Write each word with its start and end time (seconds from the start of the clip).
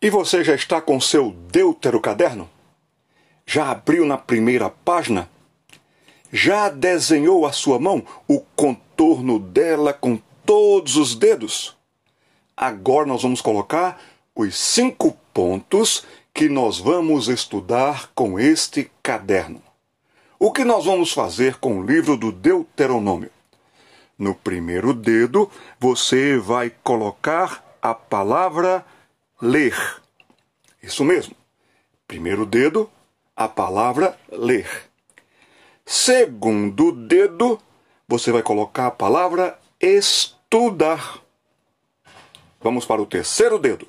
E 0.00 0.10
você 0.10 0.44
já 0.44 0.54
está 0.54 0.80
com 0.80 1.00
seu 1.00 1.32
Deutero 1.50 2.00
caderno? 2.00 2.48
Já 3.44 3.72
abriu 3.72 4.06
na 4.06 4.16
primeira 4.16 4.70
página? 4.70 5.28
Já 6.32 6.68
desenhou 6.68 7.44
a 7.44 7.50
sua 7.50 7.80
mão 7.80 8.06
o 8.28 8.38
contorno 8.54 9.40
dela 9.40 9.92
com 9.92 10.16
todos 10.46 10.94
os 10.94 11.16
dedos? 11.16 11.76
Agora 12.56 13.06
nós 13.06 13.24
vamos 13.24 13.40
colocar 13.40 14.00
os 14.36 14.56
cinco 14.56 15.18
pontos 15.34 16.06
que 16.32 16.48
nós 16.48 16.78
vamos 16.78 17.26
estudar 17.26 18.12
com 18.14 18.38
este 18.38 18.92
caderno. 19.02 19.60
O 20.38 20.52
que 20.52 20.62
nós 20.62 20.84
vamos 20.84 21.12
fazer 21.12 21.56
com 21.56 21.80
o 21.80 21.82
livro 21.82 22.16
do 22.16 22.30
Deuteronômio? 22.30 23.32
No 24.16 24.32
primeiro 24.32 24.94
dedo, 24.94 25.50
você 25.80 26.38
vai 26.38 26.70
colocar 26.84 27.76
a 27.82 27.92
palavra 27.92 28.86
ler. 29.40 29.76
Isso 30.82 31.04
mesmo. 31.04 31.34
Primeiro 32.06 32.46
dedo, 32.46 32.90
a 33.36 33.48
palavra 33.48 34.18
ler. 34.30 34.68
Segundo 35.84 36.92
dedo, 36.92 37.60
você 38.06 38.32
vai 38.32 38.42
colocar 38.42 38.86
a 38.86 38.90
palavra 38.90 39.58
estudar. 39.80 41.22
Vamos 42.60 42.84
para 42.84 43.00
o 43.00 43.06
terceiro 43.06 43.58
dedo. 43.58 43.86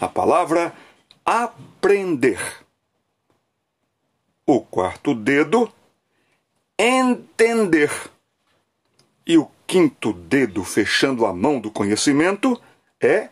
A 0.00 0.08
palavra 0.08 0.74
aprender. 1.24 2.40
O 4.44 4.60
quarto 4.60 5.14
dedo, 5.14 5.72
entender. 6.78 7.90
E 9.26 9.36
o 9.38 9.50
quinto 9.66 10.12
dedo, 10.12 10.62
fechando 10.64 11.26
a 11.26 11.32
mão 11.32 11.58
do 11.58 11.70
conhecimento, 11.70 12.60
é 13.00 13.28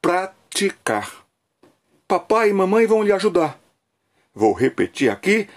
praticar. 0.00 0.41
Papai 2.06 2.50
e 2.50 2.52
mamãe 2.52 2.86
vão 2.86 3.02
lhe 3.02 3.12
ajudar. 3.12 3.58
Vou 4.34 4.52
repetir 4.52 5.10
aqui 5.10 5.48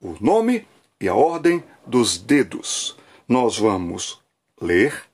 o 0.00 0.16
nome 0.20 0.66
e 1.00 1.08
a 1.08 1.14
ordem 1.14 1.62
dos 1.86 2.18
dedos. 2.18 2.96
Nós 3.28 3.58
vamos 3.58 4.20
ler, 4.60 5.04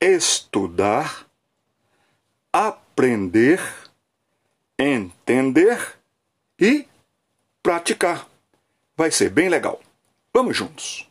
estudar, 0.00 1.26
aprender, 2.52 3.60
entender 4.78 5.98
e 6.58 6.86
praticar. 7.62 8.28
Vai 8.96 9.10
ser 9.10 9.30
bem 9.30 9.48
legal. 9.48 9.80
Vamos 10.32 10.56
juntos. 10.56 11.08